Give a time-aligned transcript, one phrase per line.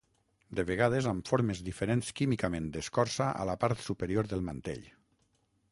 [0.59, 4.89] De vegades, amb formes diferents químicament d'escorça a la part superior del mantell.